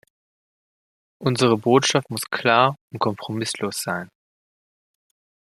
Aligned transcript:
Unsere 1.19 1.59
Botschaft 1.59 2.09
muss 2.09 2.23
klar 2.23 2.75
und 2.91 2.97
kompromisslos 2.97 3.83
sein. 3.83 4.09